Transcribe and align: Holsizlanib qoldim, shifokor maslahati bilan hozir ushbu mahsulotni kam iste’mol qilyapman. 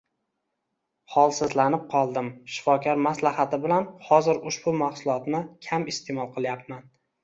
Holsizlanib 1.15 1.83
qoldim, 1.91 2.31
shifokor 2.55 3.05
maslahati 3.11 3.63
bilan 3.69 3.89
hozir 4.11 4.43
ushbu 4.53 4.77
mahsulotni 4.85 5.47
kam 5.71 5.91
iste’mol 5.97 6.39
qilyapman. 6.39 6.89